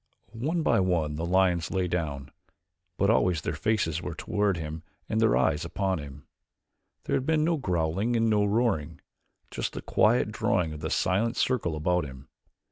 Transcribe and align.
One 0.39 0.63
by 0.63 0.79
one 0.79 1.15
the 1.17 1.25
lions 1.27 1.69
lay 1.69 1.87
down, 1.87 2.31
but 2.97 3.11
always 3.11 3.41
their 3.43 3.53
faces 3.53 4.01
were 4.01 4.15
toward 4.15 4.57
him 4.57 4.81
and 5.07 5.21
their 5.21 5.37
eyes 5.37 5.63
upon 5.63 5.99
him. 5.99 6.25
There 7.03 7.15
had 7.15 7.27
been 7.27 7.43
no 7.43 7.57
growling 7.57 8.15
and 8.15 8.27
no 8.27 8.43
roaring 8.43 9.01
just 9.51 9.73
the 9.73 9.81
quiet 9.83 10.31
drawing 10.31 10.73
of 10.73 10.79
the 10.79 10.89
silent 10.89 11.37
circle 11.37 11.75
about 11.75 12.03
him. 12.05 12.29